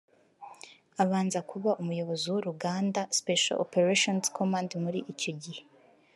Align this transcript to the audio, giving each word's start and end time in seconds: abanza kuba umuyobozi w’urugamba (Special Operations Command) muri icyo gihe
abanza 1.03 1.39
kuba 1.49 1.71
umuyobozi 1.81 2.25
w’urugamba 2.33 3.01
(Special 3.19 3.55
Operations 3.65 4.25
Command) 4.37 4.69
muri 4.83 4.99
icyo 5.13 5.31
gihe 5.43 5.61